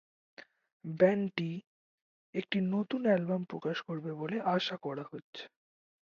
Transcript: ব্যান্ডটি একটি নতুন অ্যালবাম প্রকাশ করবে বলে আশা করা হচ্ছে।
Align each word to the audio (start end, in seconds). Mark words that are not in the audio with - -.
ব্যান্ডটি 0.85 1.51
একটি 2.35 2.57
নতুন 2.73 3.01
অ্যালবাম 3.05 3.41
প্রকাশ 3.43 3.77
করবে 3.87 4.11
বলে 4.13 4.37
আশা 4.55 4.75
করা 4.77 5.03
হচ্ছে। 5.11 5.43